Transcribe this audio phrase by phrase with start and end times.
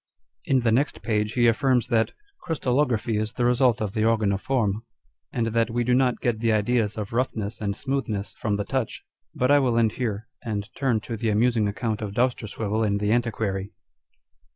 [0.51, 2.13] 'In the next page he affirms that"
[2.43, 4.81] crystallography is the result of the organ of form,"
[5.31, 9.03] and that we do not get the ideas of roughness and smoothness from the touch.
[9.35, 13.11] But I will end here, and turn to the amusing account of Dousterswivel in the
[13.11, 13.73] Antiquary